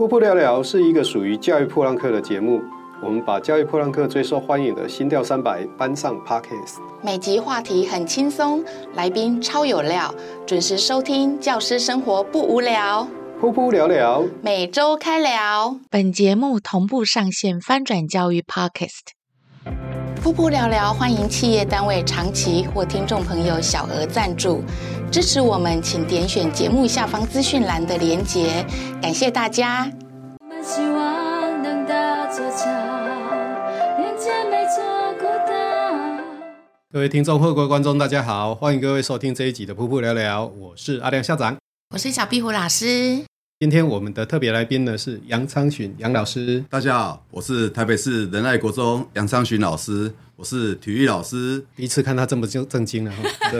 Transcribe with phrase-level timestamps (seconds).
[0.00, 2.62] 噗噗聊聊是一个属于教育破浪客的节目，
[3.02, 6.78] 我们把教育破浪客最受欢迎的心跳三百搬上 Podcast。
[7.02, 10.14] 每集话题很轻松，来宾超有料，
[10.46, 13.06] 准时收听，教师生活不无聊。
[13.42, 15.76] 噗噗聊聊，每周开聊。
[15.90, 19.10] 本节目同步上线翻转教育 Podcast。
[20.24, 24.62] 噗噗聊聊，欢迎企业单位长期或听众朋友小额赞助
[25.10, 28.64] 支持我们，请点选节目下方资讯栏的连结，
[29.02, 29.90] 感谢大家。
[30.62, 32.64] 希望能搭座桥，
[33.98, 36.24] 连接每座孤岛。
[36.92, 41.56] 各位听众或各位观众，大家好，欢迎各位收听这一集的噗噗聊聊，我是阿亮校长，
[41.92, 43.24] 我是小壁虎老师。
[43.58, 46.64] 今天我们的特别来宾呢是杨昌群杨老师。
[46.70, 51.62] 大家好，我是台北市仁爱国中杨昌群老师，我是体育老师。
[51.74, 53.18] 第一次看他这么正正经了哈。
[53.50, 53.58] 对。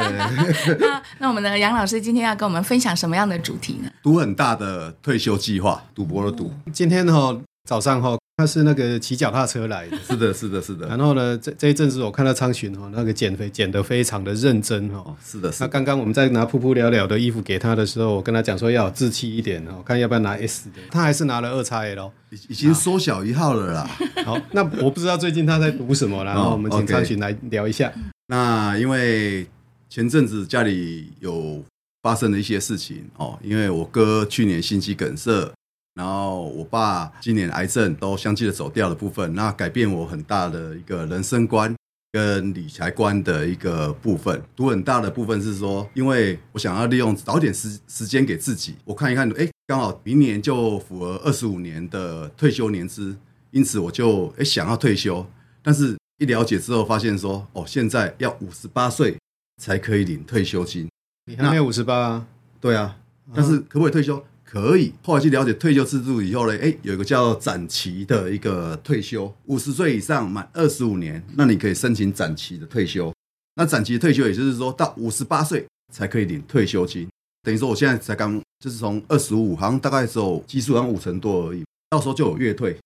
[0.78, 3.90] 那那我们的杨老师今天要跟我们分享什么样的主题呢？
[4.02, 6.50] 赌很大的退休计划，赌博的赌。
[6.72, 7.38] 今天哈
[7.68, 8.16] 早上哈。
[8.38, 10.88] 他是那个骑脚踏车来的，是的，是的，是的。
[10.88, 15.14] 然后呢，这这一阵子我看到昌洵哦，那个减肥减得非常的认真哦。
[15.22, 15.66] 是的，是的。
[15.66, 20.80] 那刚刚我们在拿噗噗聊聊的衣服给他的时候，我跟他讲说要有志气一点哦，看要不要拿 S 的。
[20.90, 23.90] 他还是拿了二 XL，已已经缩小一号了啦。
[24.24, 27.88] 好，那我不知道最近他在赌什么，然后我们请昌洵来聊一下。
[27.88, 28.10] 哦 okay。
[28.28, 29.46] 那因为
[29.90, 31.64] 前阵子家里有
[32.00, 35.52] 发生了一些事情哦，因为我哥去年心肌梗塞。
[35.94, 41.74] 然后我爸今年癌症都相继的走掉的部分，那改变我很大的一个人生观
[42.12, 44.40] 跟理财观的一个部分。
[44.54, 53.16] 赌很大的部分是说，因为我想要利用早点时时间给自己，我看一看，哎，刚好明年就符合二十五年的退休年资，
[53.50, 55.26] 因此我就哎想要退休。
[55.60, 59.16] 但是一了解之后发现说，哦，现在要五十八岁
[59.60, 60.88] 才可以领退休金。
[61.26, 62.26] 你还没有五十八啊？
[62.60, 62.96] 对啊，
[63.34, 64.24] 但是可不可以退休？
[64.42, 73.14] 可以，后来去了解退休制度以后呢，哎，有一个叫展期的一个退休，五十岁以上满二十五年，那你可以申请展期的退休。
[73.54, 77.06] 那展期的退休，也就是说到五十八岁才可以领退休金。
[77.42, 82.76] 等于说我现在才刚，就是从二十五，好像大概只有基数好像五成多而已，到时候就有月退，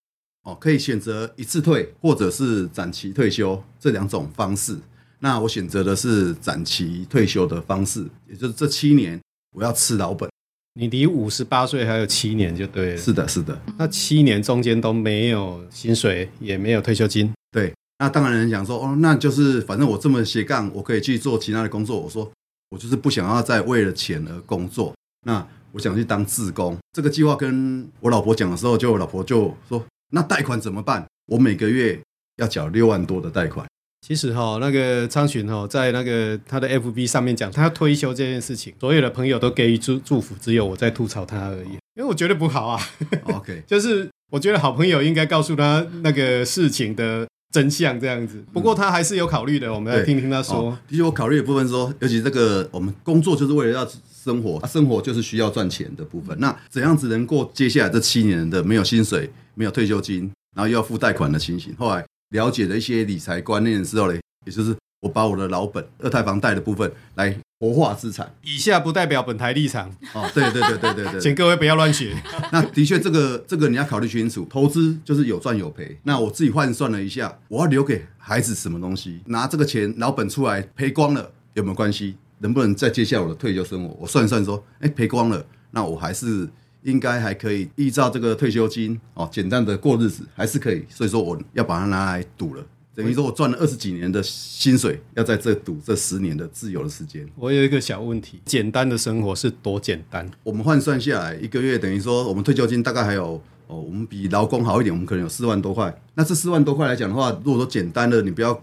[0.43, 4.77] 哦，可以选择一次退或者是展期退休这两种方式。
[5.21, 9.19] 那我选择的是展期退休的方式，也就是这七年
[9.57, 10.29] 我要吃老本。
[10.75, 12.97] 你离五十八岁还有七年就对了。
[12.97, 13.57] 是的，是的。
[13.79, 17.33] 那七年中间都没有薪水，也没有退休金。
[17.53, 22.01] 对，那当然人讲说，哦，那就是反正我这么斜杠，我可以去做其他的工作。
[22.01, 22.29] 我说，
[22.71, 24.93] 我就是不想要再为了钱而工作。
[25.25, 26.77] 那我想去当自工。
[26.93, 31.07] 这个计划跟我老婆讲的时候，就我老婆就说，那贷款怎么办？
[31.27, 32.01] 我每个月
[32.39, 33.65] 要缴六万多的贷款。
[34.07, 41.79] 其实哈，那个昌巡哈，在那个他的 FB 上面讲，他要退休这件事情，所有的朋友都给予祝祝福，只有我在吐槽他而已。
[41.97, 42.79] 因为我觉得不好啊。
[43.23, 48.45] OK， 就是我觉得好朋友应该告诉他那个事情的真相这样子。
[48.53, 50.57] 不过他还是有考虑的，我们来听听他说。
[50.57, 53.89] 哦，的确，我考虑的部分说，尤其这个我们工作就是为了要
[54.23, 56.39] 生活，生活就是需要赚钱的部分。
[56.39, 61.75] 那怎样子能过接下来这七年的没有薪水、没有退休金，然后又要付贷款的情形？
[61.79, 62.05] 后来。
[62.35, 68.35] 了解了一些理财观念之后呢，也就是我把我的老本二胎房贷的部分来活化资产。
[68.43, 72.13] 以下不代表本台立场哦，对对对对对对， 请各位不要乱学。
[72.51, 75.97] 那的确，这个这个你要考虑清楚，投资就是有赚有赔。
[76.03, 79.21] 那我自己换算了一下，我要留给孩子什么东西？
[79.27, 82.17] 拿这个钱老本出来赔光了有没有关系？
[82.41, 83.97] 能不能再接下我的退休生活？
[84.01, 86.49] 我算一算说，哎，赔光了，那我还是。
[86.85, 92.65] 应该还可以依照这个退休金哦，简单的过日子还是可以，所以说我要把它拿来赌了，
[92.95, 97.27] 等于说我赚了二十几年的薪水，要在这赌这十年的自由的时间。
[97.37, 100.31] 我有一个小问题，简单的生活是多简单？
[100.43, 106.03] 我们换算下来，一个月等于说我们退休金大概还有哦，我们比劳工好一点，我们可能有四万多块。
[106.15, 108.61] 那这四万多块来讲的话，如果说简单的，你不要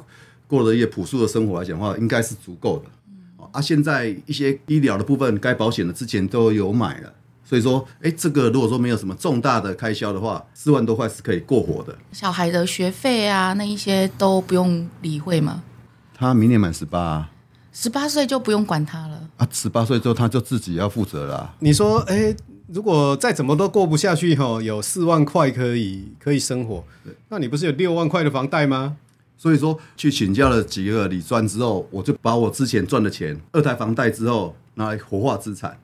[0.47, 3.45] 过了一些朴素的生活来讲的话，应该是足够的。
[3.51, 7.11] 啊，现在一些医疗的部分该保险的之前都有买了。
[7.51, 11.93] 所以说，哎，这个如果说没有什么重大的开销的话，四万多块是可以过活的。
[12.13, 15.61] 小孩的学费啊，那一些都不用理会吗？
[16.15, 17.29] 他明年满十八，
[17.73, 19.45] 十八岁就不用管他了啊！
[19.51, 21.55] 十八岁之后他就自己要负责了啊。
[21.59, 22.33] 你说，哎，
[22.67, 26.81] 如果再怎么都过不下去哈，有四万块可以可以生活，
[27.27, 28.95] 那你不是有六万块的房贷吗？
[29.37, 35.77] 所以说，去请教了几个理专之后，我就把我之前赚的钱，二胎房贷之后拿来活化资产。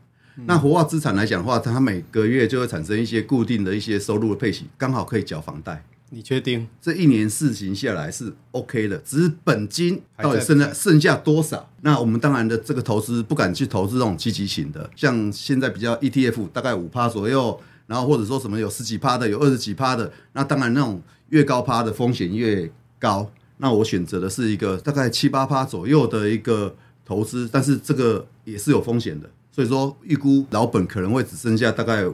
[0.45, 5.83] 那活化资产来讲的话，它每个月就会产生一些固定的一些收入的配息，刚好可以缴房贷。
[6.09, 8.97] 你确定这一年事情下来是 OK 的？
[8.99, 11.69] 只是本金到底剩下剩下多少？
[11.81, 23.29] 那我们当然的这个投资不敢去投资这种积极型的，像现在比较 ETF 大概五趴左右，然后或者说什么有十几趴的，有二十几趴的，那当然那种越高趴的风险越高。
[23.57, 26.73] 那我选择的是一个大概七八趴左右的一个
[27.03, 32.05] 投资，但是这个也是有风险的，所以说预估老本可能会只剩下大概。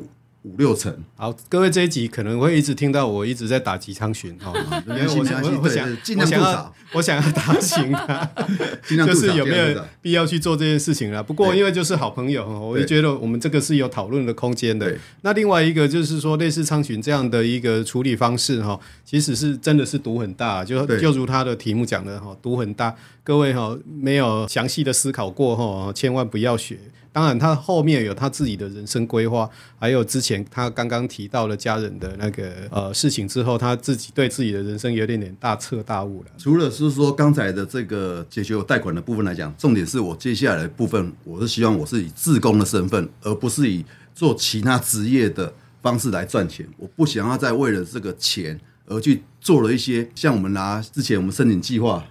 [0.45, 4.51] 五六成，好，各位这一集可能会一直听到我一直在打击苍巡哈，
[4.85, 8.29] 因为我我我想我想要我想要打醒他，
[9.07, 11.23] 就是有没有必要去做这件事情了？
[11.23, 14.93] 不过因为就是好朋友哈，我就觉得我们这个是有讨论的空间的。
[15.21, 22.93] 那另外一个就是说，类似苍蝇这样的一个处理方式哈，其实是真的是赌很大，就就如他的题目讲的哈，赌很大。
[23.23, 26.77] 各位哈，没有详细的思考过哈，千万不要学。
[27.13, 29.47] 当然，他后面有他自己的人生规划，
[29.79, 36.31] 还有之前他刚刚提到了家人的那个呃事情之后，他自己对自己的人生有点点大彻大悟了。
[36.39, 43.85] 除了是说刚才的这个解决我贷款的部分来讲，重点是我接下来的部分，我是希望我是以自工的身份，而不是以
[44.15, 46.67] 做其他职业的方式来赚钱。
[46.77, 52.03] 我不想要再为了这个钱而去做了一些像我们拿之前我们申请计划。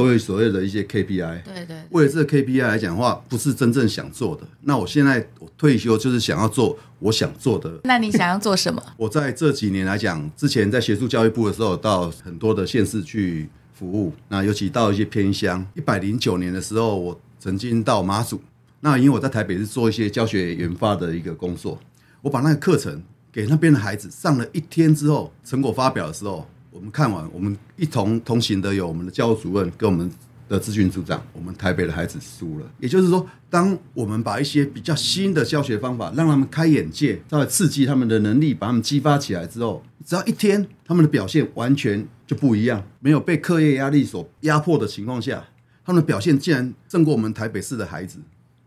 [0.00, 1.76] 都有所谓的一些 KPI，对对。
[1.90, 4.42] 为了这个 KPI 来讲的话，不是真正想做的。
[4.62, 7.78] 那我现在我退休就是想要做我想做的。
[7.84, 8.82] 那你想要做什么？
[8.96, 14.10] 我在这几年来讲，之前在协助教育部的时候，到很多的县市去服务。
[14.28, 18.40] 那尤其到一些偏乡，一百零九年的时候，我曾经到马祖。
[18.80, 21.78] 那因为我在台北是做一些教学研发的一个工作，
[22.22, 26.48] 我把那个课程给那边的孩子上了一天之后，成果发表的时候。
[26.70, 30.08] 我们看完，我们一同同行的有我们的教务主任跟我们
[30.48, 32.66] 的资讯组长，我们台北的孩子输了。
[32.78, 42.84] 也就是说，当我们把一些比较新的教学方法让他们开眼界，再刺激他们的能力，把他们激发起来之后，只要一天，他们的表现完全就不一样。
[43.00, 45.44] 没有被课业压力所压迫的情况下，
[45.84, 48.20] 他们的表现竟然胜过我们台北市的孩子。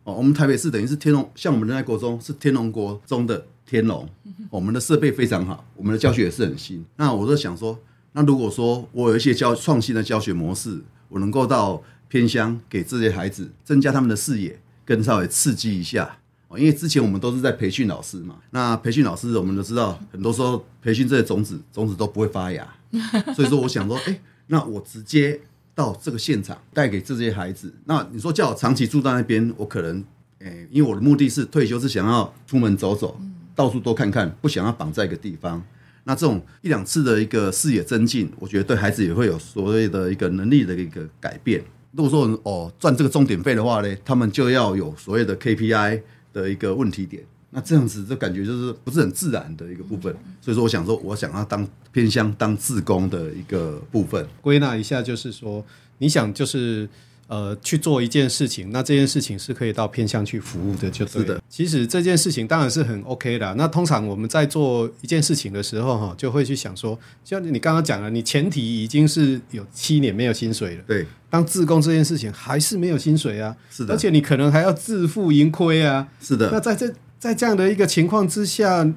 [0.03, 4.07] 哦，我们台北市等于是天龙，像我们仁爱国中是天龙国中的天龙，
[4.49, 6.83] 我们的设备非常好，我们的教学也是很新。
[6.97, 7.79] 那我就想说。
[8.13, 16.17] 那如果说我有一些教创新的教学模式，我能够到偏乡给这些孩子增加他们的视野，更稍微刺激一下
[16.47, 16.57] 哦。
[16.57, 22.67] 因为之前我们都是在培训老师嘛，那培训老师我们都知道，很多时候培训这些种子，种子都不会发芽。
[23.35, 25.39] 所以说，我想说，哎，那我直接
[25.73, 27.73] 到这个现场带给这些孩子。
[27.85, 30.03] 那你说叫我长期住在那边，我可能，
[30.39, 33.19] 哎，因为我的目的是退休，是想要出门走走，
[33.55, 35.63] 到处多看看，不想要绑在一个地方。
[36.05, 41.63] 那这种一两次的一个视野增进，我觉得对孩子也会有所谓的一个能力的一个改变。
[41.91, 46.01] 如果说哦赚这个钟点费的话呢，他们就要有所谓的 KPI
[46.33, 47.23] 的一个问题点。
[47.51, 50.15] 那这样子就感觉就是不是很自然的一个部分。
[50.41, 54.27] 所以说，我想说，我想要当偏向当自工的一个部分。
[54.41, 55.63] 归纳一下，就是说，
[55.99, 56.89] 你想就是。
[57.27, 61.21] 呃，去做一件事情，那这件事情是可以到偏向去服务的，就对。
[61.21, 61.41] 是的。
[61.49, 63.55] 其实这件事情当然是很 OK 的。
[63.55, 70.83] 那通常我们在做一件事情的时候，哈，就会去想说，像你刚刚讲了，你前提已经是有七年没有薪水了。
[70.85, 71.05] 对。
[71.29, 73.55] 当自工这件事情还是没有薪水啊。
[73.71, 73.93] 是的。
[73.93, 76.07] 而且你可能还要自负盈亏啊。
[76.21, 76.49] 是的。
[76.51, 78.87] 那在这在这样的一个情况之下，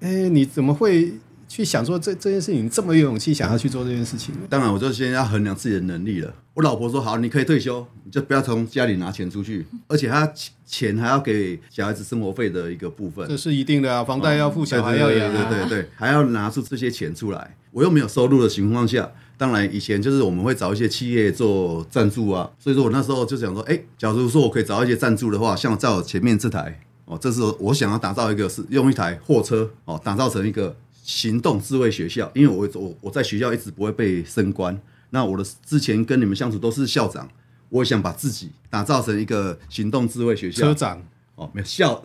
[0.00, 1.14] 哎，你怎么会？
[1.48, 4.34] 去想说这这件事情，你这么有勇气想要去做这件事情？
[4.50, 6.34] 当然，我就先要衡量自己的能力了。
[6.54, 10.32] 我老婆说：“好，你可以退休，你就不要从家里拿钱出去，而且他
[10.64, 17.56] 钱还要给小孩子生活费的一个部分，这是一定的啊，房贷要付，小孩要养，对对对，还要拿出这些钱出来。
[17.70, 22.50] 我又没有收入的情况下，当然以前就是我们会找一些企业做赞助啊。
[22.58, 30.74] 所以说我那时候就想说，哎，假如说我可以找一些赞助的话，像在我前面这台哦，这是我想要打造一个是用一台货车哦，打造成一个。
[31.06, 34.76] 行动智慧学校，因为我我我在学校一直不会被升官，
[35.10, 37.28] 那我的之前跟你们相处都是校长，
[37.68, 40.66] 我想把自己打造成一个行动智慧学校。
[40.66, 41.00] 车长
[41.36, 42.04] 哦，没有校，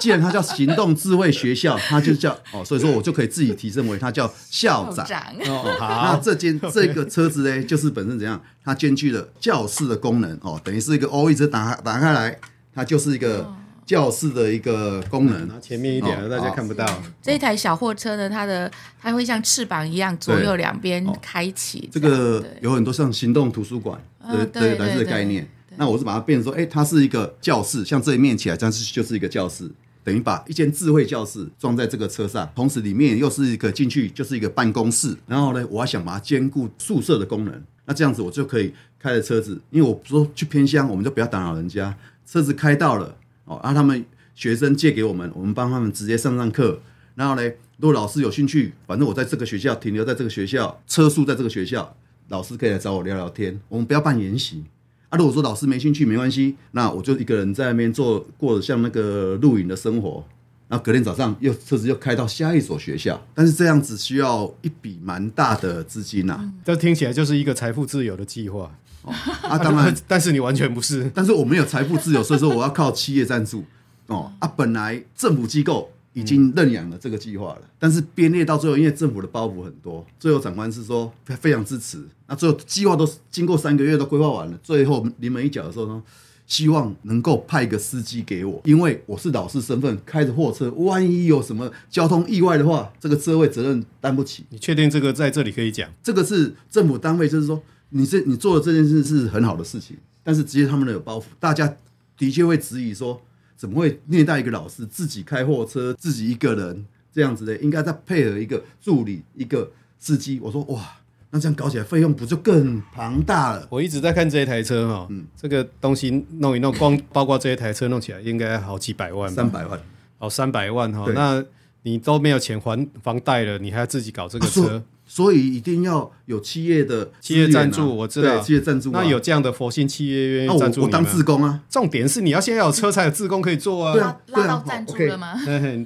[0.00, 5.06] 既然它叫行动智慧学校， 它就叫哦，所以说我就可以自己提升为它叫校长。
[5.06, 12.40] 校长哦，好，那这间这个车子呢，就是本身怎样，它兼具了教室的功能哦，等于是一个 O 一直打打开来，
[12.74, 13.54] 它就是一个。
[13.84, 16.86] 教室的一个功能，拿前面一点，大家看不到。
[17.20, 18.70] 这一台小货车呢，它的
[19.00, 21.88] 它会像翅膀一样，左右两边开启。
[21.92, 25.46] 这个有很多像行动图书馆的的来自的概念。
[25.76, 29.68] 那我是把它变成说，哎，它是一个教室，像这一面起来，但是就是一个教室，
[30.04, 35.16] 等于把一间智慧教室装在这个车上，同时里面又是一个进去就是一个办公室。
[35.26, 37.62] 然后呢，我还想把它兼顾宿舍的功能。
[37.84, 43.16] 那这样子我就可以开着车子，因为我说去偏乡，我们就不要打扰人家，车子开到了。
[43.44, 46.80] 哦，让、啊、他们学生借给我们，我们帮他们直接上上课。
[47.14, 47.42] 然后呢，
[47.78, 51.94] 如果老师有兴趣，反正我在这个学校停留在这个学校，车速在这个学校，
[52.28, 53.60] 老师可以来找我聊聊天。
[53.68, 54.64] 我们不要办研习
[55.10, 55.18] 啊。
[55.18, 60.24] 如果说老师没兴趣，没关系，那我就一个人在那边做，过着像那个露营的生活。
[60.72, 66.52] 然后隔天早上又车子又开到下一所学校，但是这样子需要一笔蛮大的资金呐、啊。
[66.64, 68.74] 这听起来就是一个财富自由的计划。
[69.02, 69.12] 哦，
[69.42, 71.12] 啊，当然， 但是你完全不是。
[71.14, 73.62] 但是我没有财富自由，所以说我要靠企业赞助。
[74.08, 82.02] 哦，啊，本来政府机构已经认养了这个计划了，嗯、但是编列到最后，因为政府的包袱很多，最后长官是说非常支持。
[82.28, 86.02] 那最后计划都经过三个月都规划完了，最后临门一脚的时候呢，
[86.46, 94.44] 希望能够派个司机给我，因为我是老师身份，开着货车，万一有什么交通意外的话，这个车位责任担不起。
[94.50, 95.90] 你确定这个在这里可以讲？
[96.02, 97.62] 这个是政府单位，就是说。
[97.94, 101.76] 你这你做的这件事是很好的事情，但是直接他们的有包袱，大家
[102.16, 103.20] 的确会质疑说，
[103.54, 110.40] 怎么会虐待一个老师，自己开货车，自己一个人这样子的，应该再配合一个助理，一个司机。
[110.40, 111.01] 我说哇，
[111.34, 113.66] 那这样搞起来费用不就更庞大了？
[113.70, 119.80] 我一直在看这一台车哈，嗯，这个东西弄一弄，光包括这一台车弄起来，应该好几百万，三百万，
[120.18, 121.42] 哦，三百万哈，那
[121.84, 124.76] 你都没有钱还房贷了，你还要自己搞这个车？
[124.76, 124.82] 啊
[125.14, 128.90] 所以一定要有企业的企业赞助，我知道企业赞助。
[128.92, 131.60] 那有这样的佛心企业愿意赞助我，我当自工啊。
[131.68, 133.92] 重点是你要先要有车才有自工可以做啊。
[133.92, 135.34] 对啊，拉到赞助了吗？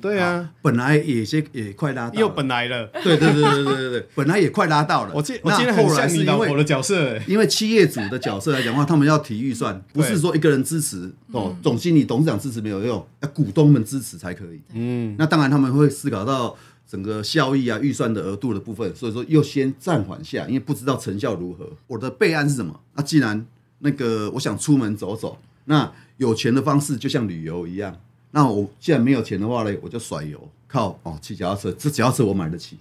[0.00, 2.86] 对啊，本来也些也快拉到，又本来了。
[3.02, 5.12] 对对对对对对对， 本来也快拉到了。
[5.12, 14.60] 我今我今天很像你老婆的角色，因为企业主的角色来讲的话，他们要提预算，不是说一个人支持哦，总经理、董事长支持没有用，要股东们支持才可以。
[14.74, 16.56] 嗯，那当然他们会思考到。
[16.86, 21.68] 整个效益啊，预算的额度的部分，所以说又先暂缓下，因为不知道成效如何。
[21.86, 22.80] 我的备案是什么？
[22.94, 23.46] 那、啊、既然
[23.80, 27.98] 那个我想出门走走，那有钱的方式就像旅游一样。
[28.30, 31.72] 那我既然没有钱的话呢，我就甩油，靠哦骑脚踏车。
[31.72, 32.76] 这脚踏车我买得起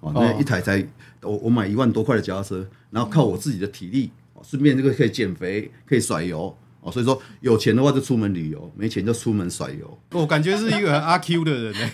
[0.00, 0.86] 哦，那一台才
[1.22, 4.10] 我我买一万多块的脚踏车，然后靠我自己的体力，
[4.42, 6.54] 顺便这个可以减肥，可以甩油。
[6.90, 9.98] 所以说，有钱的话就出门旅游，没钱就出门甩油。
[10.12, 11.90] 我感觉是一个阿 Q 的人 呢，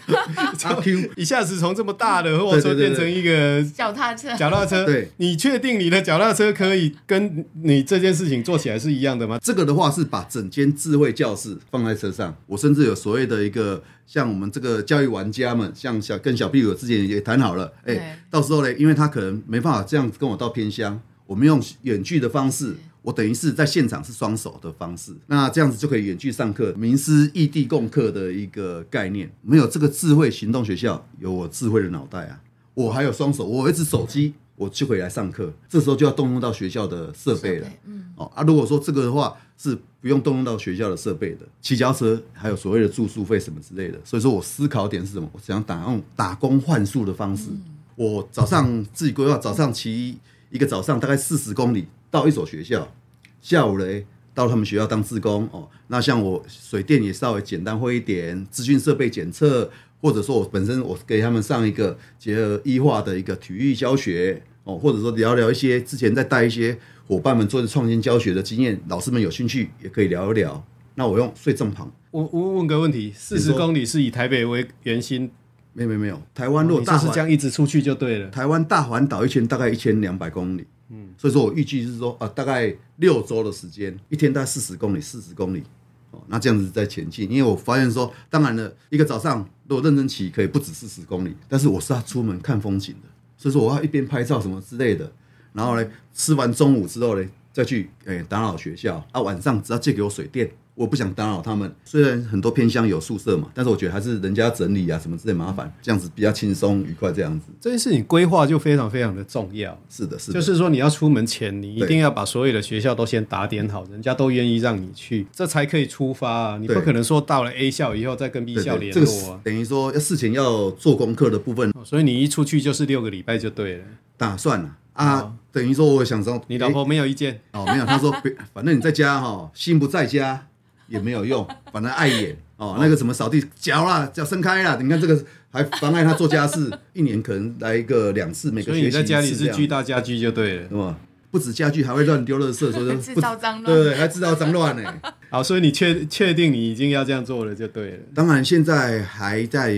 [0.64, 4.36] 阿 Q 一下子从这么大的货车变成一个脚踏车。
[4.36, 9.38] 脚踏车，对，你确定你的脚踏车可以跟你这件事情做起来是一样的吗？
[9.42, 22.76] 这个的话是把整间智慧教室放在车上，我甚至有所谓的一个像我们这个教育玩家们，像小跟小屁股之前也谈好了，哎、欸，到时候呢，因为他可能没办法这样子跟我到偏乡，我们用远距的方式。
[23.02, 29.28] 我等于是在现场是双手的方式，那这样子就可以远距上课，名师异地共课的一个概念。
[29.42, 32.40] 没有这个智慧行动学校，有我智慧的脑袋啊，
[32.74, 35.52] 我还有双手，我有一只手机，我就可以来上课。
[35.68, 37.68] 这时候就要动用到学校的设备了。
[37.86, 43.98] 嗯，哦啊，如果说这个的话是不用动用到学校的设备的，骑脚车还有所谓的住宿费什么之类的。
[44.04, 45.28] 所以说我思考点是什么？
[45.32, 47.48] 我想打用打工换宿的方式。
[47.96, 50.16] 我早上自己规划，早上骑
[50.50, 51.88] 一个早上大概四十公里。
[52.12, 52.92] 到一所学校，
[53.40, 55.66] 下午嘞到他们学校当志工哦。
[55.88, 70.62] 那像我水电也稍微简单会一点，资讯设备检测，或者说我本身我给他们上一个结合医化的一个体育教学哦，或者说聊聊一些之前在带一些伙伴们做的创新教学的经验，老师们有兴趣也可以聊一聊。
[70.94, 71.90] 那我用睡正旁。
[72.10, 75.30] 我我问个问题，四十公里是以台北为圆心？
[75.72, 78.28] 没有没有没有，台湾如果大、哦、是这样一直出去就对了。
[78.28, 80.66] 台湾大环岛一圈大概一千两百公里。
[80.94, 85.62] 嗯，所以说我预计是说，啊，大概六周的时间，一天大概四十公里，四十公里，
[86.10, 87.30] 哦，那这样子在前进。
[87.30, 93.08] 因为我发现说，当然了，一个早上如果认真骑，可以不止四十公里，但是我是要出门看风景的，
[93.38, 95.10] 所以说我要一边拍照什么之类的，
[95.54, 100.52] 然后呢，吃完中午之后呢，再去诶打扰学校，啊，晚上只要借给我水电。
[100.74, 107.12] 我不想打扰他们，虽然很多偏乡有宿舍嘛，但是我觉得还是人家整理啊什么之类麻烦，这样子比较轻松愉快。
[107.12, 109.78] 这样子，这件事情规划就非常非常的重要。
[109.90, 116.58] 是的，是的，就是说你要出门前，你一定要把所有的学校都先打点好，人家都愿意让你去，这才可以出发啊。
[116.58, 123.84] 你不可能说到了 A 校以后再跟 B 校联络这个等于说要事情要做功课的部分，所以你一出去就是六个礼拜就对了。
[124.16, 127.64] 打算了啊，哦、等于说我想说，你老婆没有意见哦？
[127.66, 128.14] 没有，她说
[128.54, 130.46] 反正你在家哈，心不在家。
[130.88, 132.76] 也没有用，反正碍眼哦。
[132.78, 138.92] 那个什么扫地脚啦，脚伸开啦，你看这个还妨碍他做家事， 一年可能来一个两次，每个学期一次。
[138.92, 140.98] 所以你在家里是巨大家具就对了，是吧？
[141.30, 144.94] 不止家具，还会乱丢垃圾，说制造脏乱，对，还制造脏乱呢。
[145.30, 147.98] 好，所以你确确定你已经要这样做了，就对了。
[148.14, 149.74] 当然，现在还在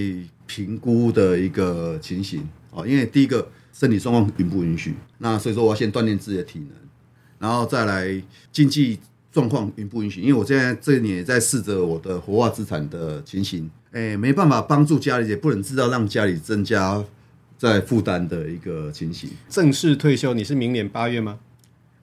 [0.47, 6.71] 评估的一个情形哦，因为第一个身体状况允不允许，那所以说我要先锻炼自己的体能，
[7.39, 8.21] 然后再来
[8.51, 8.99] 经济。
[9.35, 10.21] 状况允不允许？
[10.21, 17.05] 因为我现在这一年也在试着我的活化资产的情形，哎，没办法帮助家里，也不能知道让家里增加
[17.59, 19.29] 在负担的一个情形。
[19.49, 21.41] 正式退休，你是明年八月吗？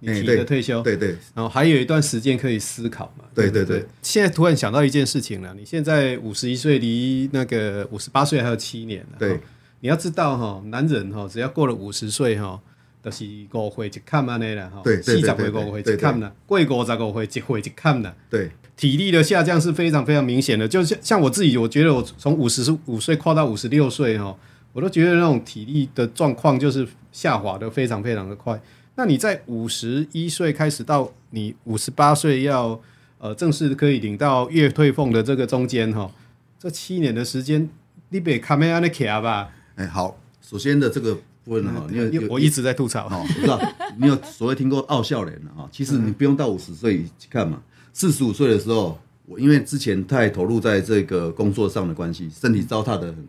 [0.04, 3.24] 你提的退休，对对，然后还有一段时间可以思考嘛。
[3.34, 3.86] 对对对。
[4.02, 9.18] 现在突然想到一件事情了，你现在五十一岁，离那个五十八岁还有七年了。
[9.20, 9.40] 对，
[9.80, 12.60] 你要知道哈，男人哈，只要过了五十岁哈，
[13.02, 14.82] 都是五岁一坎安尼了哈。
[14.84, 18.16] 四十岁五岁一坎了，过五十五岁一岁一坎了。
[18.30, 18.52] 对。
[18.78, 24.36] 体力的下降是非常非常明显的，就像像我自己，我觉得我从五十五岁跨到五十六岁哈，
[24.74, 28.60] 我都觉得那种体力的状况就是下滑的非常非常的快。
[28.96, 32.82] 那你在五十一岁开始到你五十八岁要
[33.20, 36.10] 呃正式可以领到月退俸的这个中间哈，
[36.58, 37.70] 这七年的时间，
[38.10, 39.52] 你别卡没安的卡吧？
[39.76, 43.60] 哎，好，首先的这个部分哈，你有我一直在吐槽，我知道
[43.98, 47.62] 你有所谓听过傲笑脸的哈，其实你不用到五十岁去看嘛，
[47.94, 53.28] 四十五岁的时候，我因为之前太投入在这个工作上的关系，身体糟蹋的很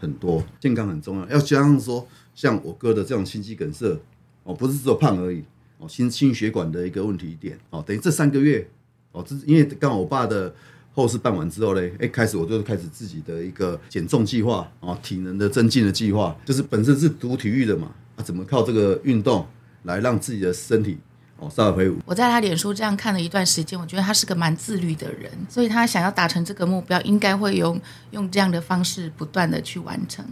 [0.00, 3.98] 很多，健康很重要，要加上说像我哥的这种心肌梗塞。
[4.44, 5.40] 哦，不是只有胖而已，
[5.78, 8.68] 哦，心心血管的一个问题点，哦，等于这三个月，
[9.12, 10.52] 哦，这因为刚好我爸的
[10.94, 19.46] 后事办完之后嘞，哎，开始我就开始自己的一个减重计划，啊，体能的增进的计划，就是本身是读体育的嘛，啊，怎么靠这个运动
[19.84, 20.98] 来让自己的身体
[21.38, 21.96] 哦稍微恢复？
[22.04, 27.80] 我在他脸书这样看了一段时间，我觉得他是个蛮自律的人，所以他想要达成这个目标，应该会用
[28.10, 30.24] 用这样的方式不断的去完成。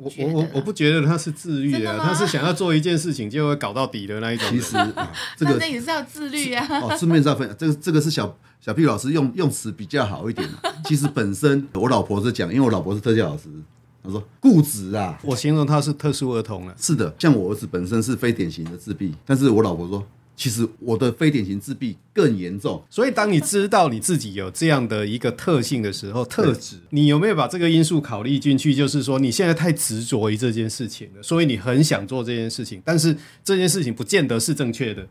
[0.00, 4.48] 我我我我不觉得他是自律啊，他是想要做一件事情就会搞到底的那一种。
[4.50, 6.66] 其实、啊、 这个那也是要自律啊。
[6.80, 10.48] 哦，顺便再分享，这个这个是小小屁老师用用词比较好一点。
[10.84, 13.48] 其实本身我老婆是讲，因为我老婆是特教老师，
[14.02, 15.18] 她说固执啊。
[15.22, 16.74] 我形容他是特殊儿童了。
[16.78, 20.06] 是的，像我儿子本身是非典型的自闭，但是我老婆说。
[20.36, 28.74] 其实我的非典型自闭更严重，所以当你知道你自己有这样的一个特性的时候，特质，你有没有把这个因素考虑进去？
[28.74, 35.02] 就是说你现在太执着于这件事情了，所以你很想做这件事情，但是这件事情不见得是正确的。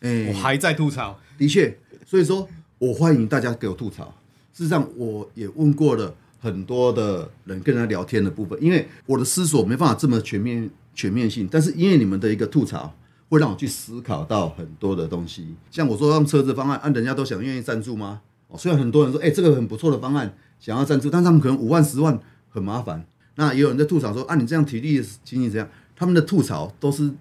[0.00, 2.46] 哎、欸，我还在吐槽，的确，所以说
[2.78, 4.14] 我欢迎大家给我吐槽。
[4.52, 12.94] 事实上，我也问过了很多的人跟他聊天的部分，因为我的思索没办法这么全面全面性，但是因为你们的一个吐槽。
[13.28, 18.20] 会让我去思考到很多的东西，像我说让车子方案，啊，人家都想愿意赞助吗？
[18.48, 23.04] 哦，虽然很多人说，哎，这个很不错的方案，想要赞助，但他们可能五万、十万很麻烦。
[23.34, 25.68] 那也有人在吐槽说，啊，你这样体力情形怎样？
[25.94, 27.12] 他们的吐槽都是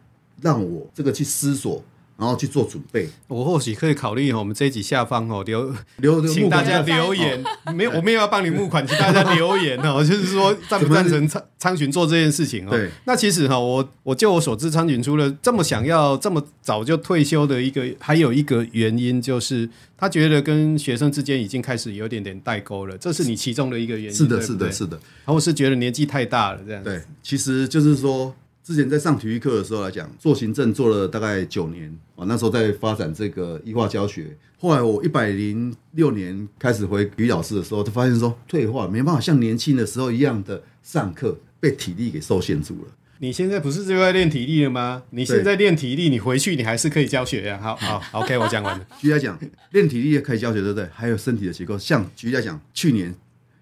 [0.41, 1.83] 让我这个去思索。
[2.17, 7.43] 然后去做准备，我或许可以考虑哈，我们这一集下方哦留留，请大家留言，
[7.75, 12.71] 没有我没有要帮你募款，请大家留言哦， 就是说赞不赞成苍苍群做这件事情哦。
[12.71, 24.13] 对，那其实哈，我我就我所知，苍群除了这么想要这么早就退休的一个，还有一个原因就是他觉得跟学生之间已经开始有点点代沟了，这是你其中的一个原因。
[24.13, 24.97] 是的，是的，是的。
[24.97, 26.83] 然后我是觉得年纪太大了这样。
[26.83, 28.33] 对，其实就是说。
[28.67, 34.35] 之前在上体育课的时候来讲，做行政做了大概九年啊，那时候在发展这个医化教学。
[34.59, 42.91] 后来我一百零六年开始回体育老师的时候，就发现说退化没办法像年轻的时候一样的上课，被体力给受限住了。
[43.19, 45.01] 你现在不是就在练体力了吗？
[45.11, 47.57] 你现在练体力，你回去你还是可以教学呀。
[47.63, 48.85] 好好，OK，我讲完了。
[48.99, 49.39] 举例来讲，
[49.71, 50.85] 练体力也可以教学，对不对？
[50.93, 53.15] 还有身体的结构，像举例来讲，去年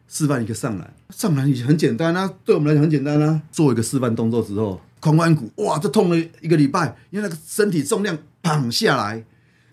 [0.07, 3.43] 示范一个上篮，上篮也很简单啊，对我们来讲很简单啊。
[3.51, 4.81] 做一个示范动作之后。
[5.11, 9.23] 髋关骨哇，这痛了一个礼拜，因为那个身体重量砰下来，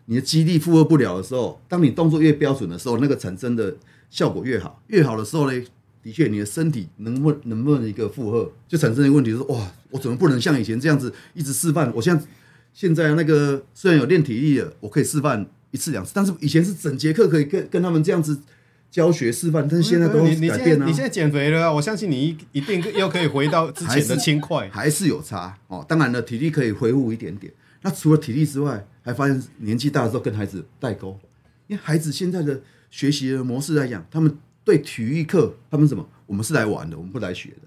[0.07, 3.75] 你的肌力负荷不了的时候，当你动作越标准的时候，那个产生的
[4.11, 4.83] 效果越好。
[4.89, 5.65] 越好的时候呢，
[6.03, 11.91] 的确你的身体能不能不能一个负荷，就产生一个问题，就是哇，我怎么不能像以前这样子一直示范？
[11.95, 12.25] 我现在
[12.75, 18.39] 现在那个虽然有练体力了，我可以示范一次两次，但是以前是整节课可以跟跟他们这样子。
[18.93, 20.85] 教学示范，但是现在都改变了。
[20.85, 25.83] 你现在减肥了，我相信你一一定又可以回到之前的轻快，还是有差哦。
[25.89, 27.51] 当然了，体力可以恢复一点点。
[27.81, 31.19] 那除了体力之外，还发现年纪大的时候跟孩子代沟，
[31.69, 36.07] 因为孩子现在的学习的模式来讲，他们对体育课，他们什么？
[36.27, 37.63] 我们是来玩的，我们不来学的。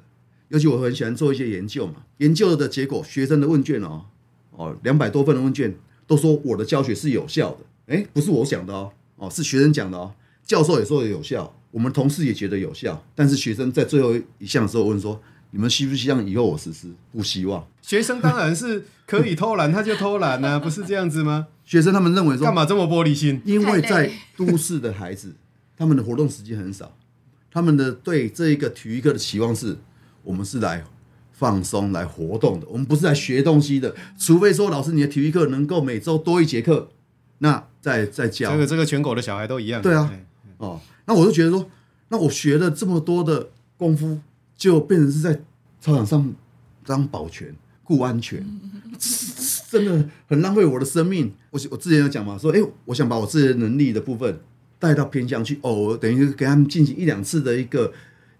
[0.49, 4.05] 尤其我很喜欢做一些研究嘛，研究的结果，学生的问卷哦
[4.51, 5.73] 哦，两百多份的问卷
[6.05, 7.57] 都说我的教学是有效的。
[7.87, 10.13] 诶，不是我讲的哦，哦，是学生讲的哦。
[10.45, 15.19] 教授也说有效，我们同事也觉得有效，但是学生在最后一项的时候问说
[15.51, 17.67] ：“你们希不希望以后我实施？”不希望。
[17.81, 21.47] 学生当然是可以偷懒，他就偷懒啊， 不是这样子吗？
[21.65, 25.33] 学生他们认为说：“干嘛这么玻璃心？”因为在都市的孩子，
[25.75, 26.95] 他们的活动时间很少，
[27.51, 29.77] 他们的对这一个体育课的期望是：
[30.21, 30.83] 我们是来
[31.31, 33.95] 放松、来活动的，我们不是来学东西的。
[34.19, 36.91] 除非说老师你的体育课能够每周多一节课，
[37.39, 38.51] 那再再教。
[38.51, 39.81] 这个这个全国的小孩都一样。
[39.81, 40.11] 对啊。
[40.57, 41.69] 哦，那我就觉得说，
[42.09, 44.19] 那我学了这么多的功夫，
[44.55, 45.33] 就变成是在
[45.81, 46.33] 操场上
[46.85, 48.43] 当保全，顾安全，
[49.69, 51.33] 真的很浪费我的生命。
[51.51, 54.39] 我我之前有讲嘛，说哎、欸，我想把我自己的能力的部分
[54.79, 57.91] 带到偏乡去，哦，等于给他们进行一两次的一个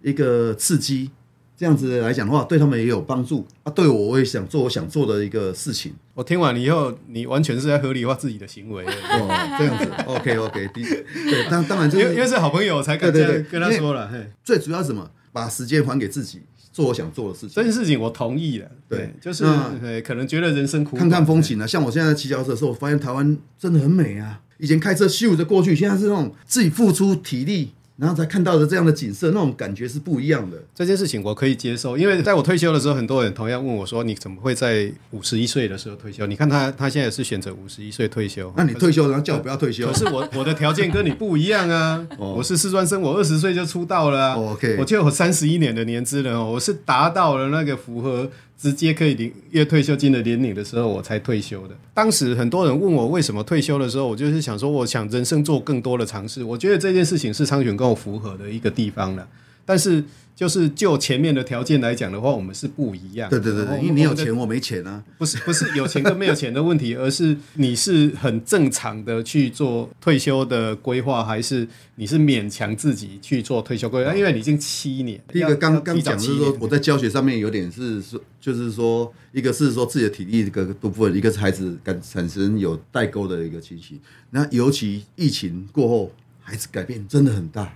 [0.01, 1.12] 一个刺激，
[1.58, 3.72] 这样子来讲的话，对他们也有帮助啊。
[3.72, 5.94] 对我，我也想做我想做的一个事情。
[6.13, 14.08] 我听完以后，你完全是在合理化自己的行为哦，这样子， OK OK，对，当当然、就是，因为因为是好朋友才敢这样跟他说了。
[14.08, 15.10] 嘿，最主要是什么？
[15.32, 16.41] 把时间还给自己。
[16.72, 18.70] 做我想做的事情，这件事情我同意了。
[18.89, 19.46] 对，对就是
[20.02, 21.65] 可能觉得人生苦，看看风景啊。
[21.65, 24.41] 像我现在骑脚车的时候，我发现台湾真的很美啊。
[24.58, 27.72] 以前开车咻着过去，现在是那种自己付出体力。
[27.97, 30.58] 然后才看到的这样的景色，那种感觉是不一样的。
[30.75, 38.53] 这件事情我可以接受，因为在我退休的时候，很多人同样问我说：“你怎么会在五十一岁的时候退休？”你看他，他现在是选择五十一岁退休。
[38.58, 39.88] 那你退休，然后叫我不要退休？
[39.88, 42.05] 可是我我的条件跟你不一样啊！
[42.19, 44.36] 我是四专生，我二十岁就出道了啊。
[44.36, 48.29] OK，我就有三十一年的年资了哦，我是达到了那个符合。
[48.58, 51.76] 直接可以领月退休金的年龄的时候，我才退休的。
[51.94, 56.44] 当时很多人问我为什么退休的时候，我就是想说，我想人生做更多的尝试。
[56.44, 59.28] 我觉得这件事情是昌选跟我符合的一个地方了，
[59.65, 60.04] 但是。
[60.36, 63.30] 就是就前面的条件来讲的话，我们是不一样。
[63.30, 65.02] 对对对，因为你有钱，我没钱啊。
[65.17, 74.13] 不是不是有钱跟没有钱的问题，而是你是很正常的去做退休的规划，还是你是勉强自己去做退休规划？
[74.13, 75.17] 因为你已经七年。
[75.32, 83.98] 第一个刚刚讲的是说，我在教学上面有点是说，就是说，一个是说自己的体力这个部分，一个是孩子感产生有代沟的一个情形。
[84.32, 87.74] 那尤其疫情过后，孩子改变真的很大。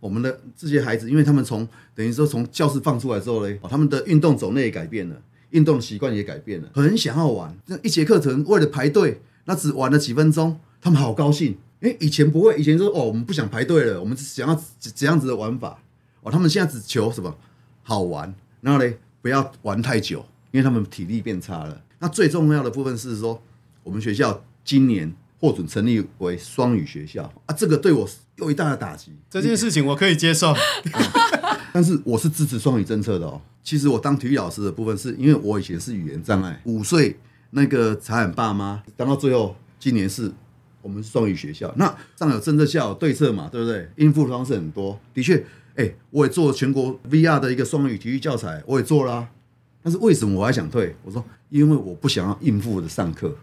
[0.00, 7.56] 我们的这些孩子，因为他们从等于说从教室放出来之后呢，他们的运动种类也改变了，运动习惯也改变了，很想要玩。
[7.66, 11.56] 这一节课程为了排队，那只玩了几分钟，他们好高兴。
[11.80, 15.78] 因为以前不会，以前说哦，我们不想排队了，我们想要怎怎样子的玩法。
[16.22, 17.36] 哦，他们现在只求什么
[17.82, 21.82] 好玩，然后嘞，不要玩太久，因为他们体力变差了。
[21.98, 23.42] 那最重要的部分是说，
[23.82, 28.08] 我们学校今年获准成立为双语学校啊，这个对我。
[28.36, 30.54] 又一大的打击，这件事情我可以接受，
[31.72, 33.40] 但是我是支持双语政策的哦。
[33.64, 37.18] 其实我当体育老师的部分，是因为我以前是语言障碍，五岁
[37.52, 40.30] 那个才喊爸妈，当到最后，今年是
[40.82, 43.88] 我们是双语学校，那上有政策，下有对策嘛，对不对？
[43.96, 45.42] 应付的方式很多，的确，
[45.76, 49.28] 哎，我也做全国 VR 的一个双语体育教材，我也做啦啊。
[49.82, 50.94] 但是为什么我还想退？
[51.02, 53.34] 我说，因为我不想要应付的上课。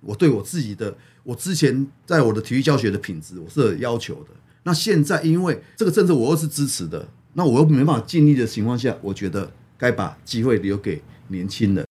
[0.00, 4.30] 我对我自己的，我之前在我的体育教学的品质，我是有要求的。
[4.62, 11.86] 那现在因为这个政策我又是支持的，那我又没办法尽力的情况下，我觉得该把机会留给年轻人。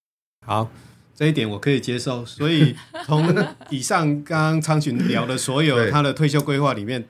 [0.46, 0.72] 好，
[1.16, 2.26] 这一点我可以接受。
[2.26, 3.34] 所以从
[3.70, 7.08] 以上刚刚昌群聊的所有 他的退休规划里面。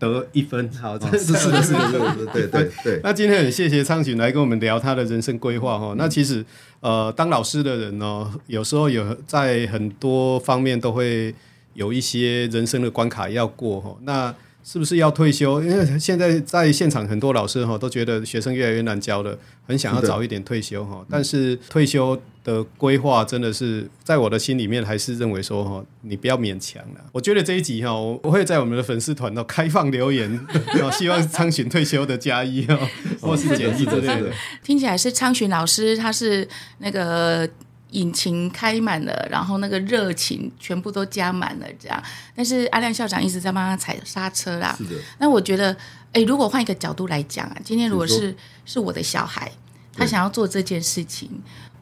[0.00, 3.00] 得一分，好，是是是是是，对 对对。
[3.04, 5.94] 那今天很谢谢昌群来跟我们聊他的人生规划哈。
[5.98, 6.44] 那其实
[6.80, 11.32] 呃，当老师的人呢，有时候有在很多方面都会
[11.74, 13.94] 有一些人生的关卡要过哈。
[14.02, 14.34] 那
[14.64, 15.62] 是不是要退休？
[15.62, 21.04] 因为现在在现场很多老师哈都觉得学生越来越难教了，很想要早一点退休哈。
[21.10, 27.00] 但是退休的规划真的是在我的心里面还是认为说哈，你不要勉强了。
[27.12, 30.46] 我觉得这一集哈，我会在我们的粉丝团呢开放留言，
[30.92, 32.78] 希望昌群退休的加一哦，
[33.20, 34.32] 或是减一之类的。
[34.62, 36.48] 听起来是昌群老师，他是
[36.78, 37.48] 那个。
[37.92, 42.00] 引擎开满了，然后那个热情全部都加满了，这样。
[42.36, 44.72] 但是阿亮校长一直在帮他踩刹车啦。
[44.78, 44.90] 是的。
[45.18, 45.76] 那我觉得，
[46.12, 49.50] 哎，如果换一个角度来讲啊，今天如果是是，是我的小孩，
[49.92, 51.28] 他想要做这件事情，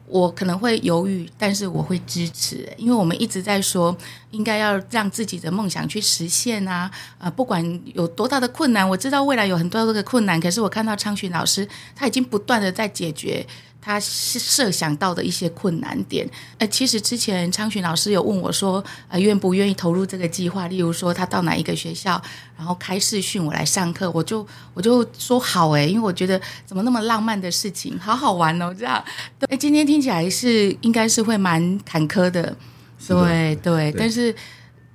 [0.09, 3.95] 我可能会犹豫，但是我会支持，因为我们一直在说，
[4.31, 6.89] 应该要让自己的梦想去实现啊。
[7.19, 13.45] 呃，不管有多大的困难，我知道未来有很多的困难，可是我看到昌旭老师，他已经不断的在解决。
[13.81, 20.67] 他设想到的一些困难点，呃，其实之前昌群老师有问我说，呃，愿不愿意投入这个计划？
[20.67, 22.21] 例如说，他到哪一个学校，
[22.57, 29.03] 然后开视讯我来上课，我就我就说好诶，因为我觉得怎么那么浪漫的事情，好好玩哦，这样。
[29.39, 32.55] 对，今天听起来是应该是会蛮坎坷的，
[33.07, 34.35] 对对，对，但是。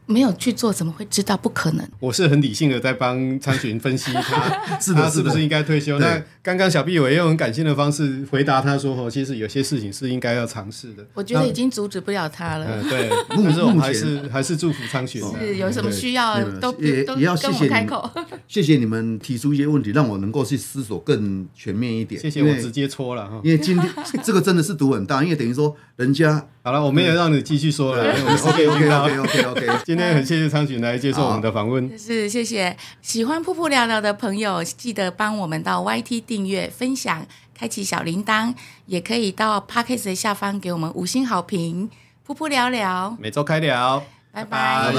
[0.07, 1.89] 没有去做，怎么会知道不可能？
[2.01, 5.99] 我是很理性的在帮昌群分析他， 是他是不是应该退休？
[5.99, 12.67] 那刚刚小毕伟用很感性的方式回答他说：“哦，其实有些事情是应该要尝试的。”我觉得已经阻止不了他了。
[12.69, 15.23] 嗯，对，但是我们还是还是祝福昌群。
[15.39, 18.11] 是有什么需要都也都也要谢谢开口。
[18.47, 22.21] 谢谢你们提出一些问题，让我能够去思索更全面一点。
[22.21, 23.91] 谢谢我直接戳了哈，因为今天
[24.23, 28.13] 这个真的是赌很大，因为等于说人家好了，我没有让你继续说了。
[28.13, 32.77] OK OK OK OK OK，今天很谢谢昌雪来接受我们的访问，是谢谢。
[33.01, 37.25] 喜欢瀑布聊聊的朋友，记得帮我们到 YT 订阅、分享、
[37.57, 38.53] 开启小铃铛，
[38.87, 41.89] 也可以到 Podcast 下方给我们五星好评。
[42.25, 44.03] 瀑布聊聊，每周开聊，
[44.33, 44.93] 拜拜。
[44.93, 44.97] 拜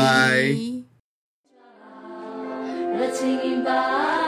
[3.68, 4.25] 拜。